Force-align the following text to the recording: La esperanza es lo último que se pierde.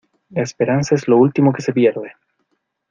La 0.31 0.41
esperanza 0.41 0.95
es 0.95 1.07
lo 1.07 1.17
último 1.17 1.53
que 1.53 1.61
se 1.61 1.73
pierde. 1.73 2.13